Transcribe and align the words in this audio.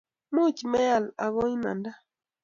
much 0.35 0.59
meyal 0.71 1.03
aku 1.25 1.41
imanda 1.55 1.91